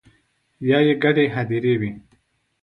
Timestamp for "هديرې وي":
1.35-1.91